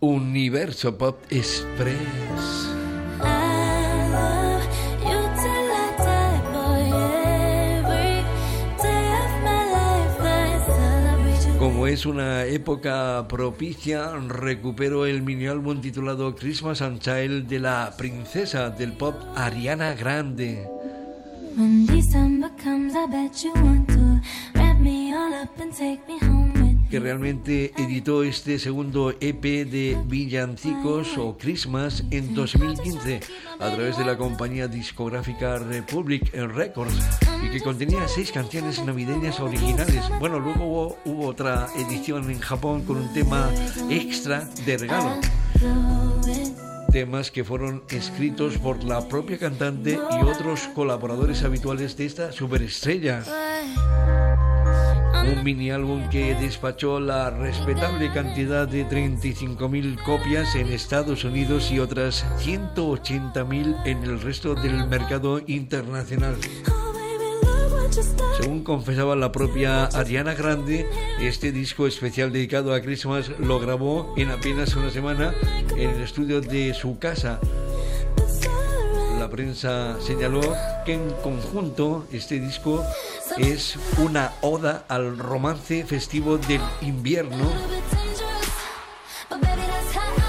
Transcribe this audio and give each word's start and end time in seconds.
Universo 0.00 0.96
Pop 0.96 1.18
Express. 1.28 1.98
Como 11.58 11.88
es 11.88 12.06
una 12.06 12.44
época 12.44 13.26
propicia, 13.28 14.12
recupero 14.28 15.04
el 15.04 15.22
mini 15.22 15.48
álbum 15.48 15.80
titulado 15.80 16.36
Christmas 16.36 16.80
and 16.80 17.00
Child 17.00 17.48
de 17.48 17.58
la 17.58 17.92
princesa 17.98 18.70
del 18.70 18.92
pop 18.92 19.16
Ariana 19.34 19.94
Grande. 19.94 20.64
Que 26.90 27.00
realmente 27.00 27.72
editó 27.76 28.22
este 28.22 28.58
segundo 28.58 29.10
EP 29.20 29.42
de 29.42 29.98
Villancicos 30.06 31.18
o 31.18 31.36
Christmas 31.36 32.04
en 32.10 32.34
2015 32.34 33.20
a 33.58 33.70
través 33.70 33.98
de 33.98 34.04
la 34.04 34.16
compañía 34.16 34.68
discográfica 34.68 35.58
Republic 35.58 36.32
Records 36.32 36.94
y 37.44 37.50
que 37.50 37.60
contenía 37.60 38.08
seis 38.08 38.32
canciones 38.32 38.82
navideñas 38.84 39.38
originales. 39.40 40.04
Bueno, 40.18 40.40
luego 40.40 40.98
hubo, 41.04 41.26
otra 41.26 41.68
edición 41.76 42.30
en 42.30 42.40
Japón 42.40 42.84
con 42.84 42.96
un 42.96 43.12
tema 43.12 43.50
extra 43.90 44.48
de 44.64 44.78
regalo 44.78 45.20
temas 46.90 47.30
que 47.30 47.44
fueron 47.44 47.82
escritos 47.90 48.56
por 48.56 48.82
la 48.82 49.06
propia 49.08 49.38
cantante 49.38 49.98
y 50.10 50.24
otros 50.24 50.68
colaboradores 50.74 51.42
habituales 51.42 51.98
de 51.98 52.06
esta 52.06 52.32
superestrella 52.32 53.22
un 55.28 55.44
mini 55.44 55.70
álbum 55.70 56.08
que 56.08 56.34
despachó 56.34 57.00
la 57.00 57.30
respetable 57.30 58.10
cantidad 58.12 58.66
de 58.66 58.86
35.000 58.86 60.02
copias 60.02 60.54
en 60.54 60.68
Estados 60.68 61.24
Unidos 61.24 61.70
y 61.70 61.80
otras 61.80 62.24
180.000 62.38 63.82
en 63.84 64.02
el 64.04 64.20
resto 64.20 64.54
del 64.54 64.86
mercado 64.88 65.40
internacional. 65.46 66.36
Según 68.40 68.64
confesaba 68.64 69.16
la 69.16 69.32
propia 69.32 69.86
Ariana 69.86 70.34
Grande, 70.34 70.88
este 71.20 71.52
disco 71.52 71.86
especial 71.86 72.32
dedicado 72.32 72.72
a 72.72 72.80
Christmas 72.80 73.30
lo 73.38 73.60
grabó 73.60 74.14
en 74.16 74.30
apenas 74.30 74.76
una 74.76 74.90
semana 74.90 75.34
en 75.76 75.90
el 75.90 76.02
estudio 76.02 76.40
de 76.40 76.74
su 76.74 76.98
casa. 76.98 77.40
La 79.18 79.28
prensa 79.28 80.00
señaló 80.00 80.40
que 80.86 80.94
en 80.94 81.10
conjunto 81.22 82.06
este 82.12 82.38
disco 82.38 82.84
es 83.38 83.78
una 83.98 84.32
oda 84.40 84.84
al 84.88 85.18
romance 85.18 85.84
festivo 85.84 86.38
del 86.38 86.60
invierno 86.80 87.50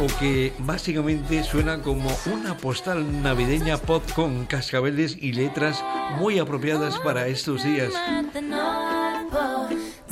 o 0.00 0.18
que 0.18 0.52
básicamente 0.58 1.44
suena 1.44 1.80
como 1.80 2.10
una 2.32 2.56
postal 2.56 3.22
navideña 3.22 3.76
pop 3.76 4.02
con 4.14 4.46
cascabeles 4.46 5.16
y 5.20 5.32
letras 5.32 5.82
muy 6.18 6.38
apropiadas 6.38 6.98
para 6.98 7.26
estos 7.28 7.62
días. 7.62 7.92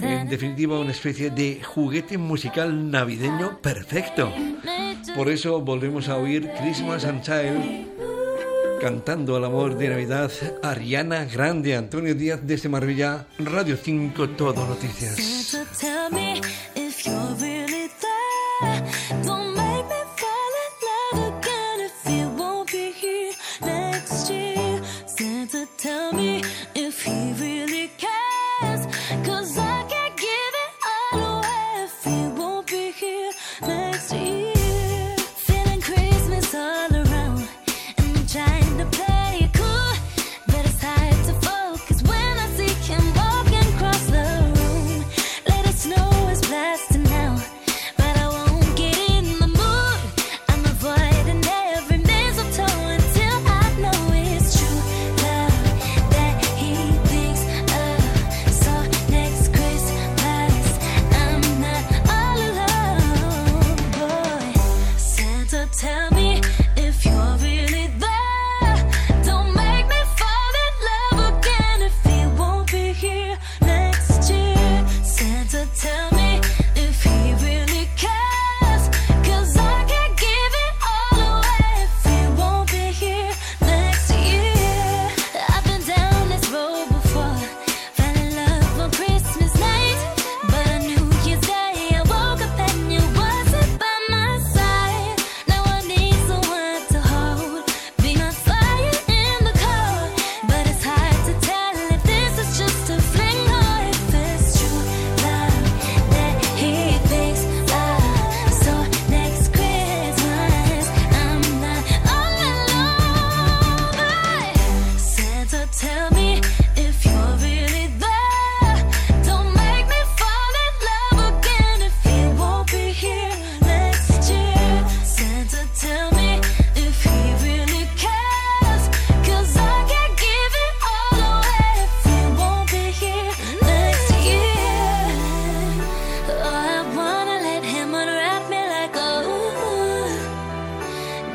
En 0.00 0.28
definitiva, 0.28 0.78
una 0.78 0.92
especie 0.92 1.30
de 1.30 1.62
juguete 1.62 2.18
musical 2.18 2.90
navideño 2.90 3.58
perfecto. 3.60 4.32
Por 5.16 5.28
eso 5.28 5.60
volvemos 5.60 6.08
a 6.08 6.16
oír 6.16 6.50
Christmas 6.58 7.04
and 7.04 7.22
Child 7.22 7.91
cantando 8.82 9.36
al 9.36 9.44
amor 9.44 9.78
de 9.78 9.90
Navidad, 9.90 10.32
Ariana 10.60 11.24
Grande, 11.24 11.76
Antonio 11.76 12.16
Díaz 12.16 12.40
desde 12.42 12.68
Marbella, 12.68 13.26
Radio 13.38 13.76
5, 13.76 14.30
Todo 14.30 14.66
Noticias. 14.66 15.14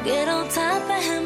Get 0.08 0.30
on 0.30 0.48
top 0.48 0.90
of 0.90 1.04
him. 1.04 1.17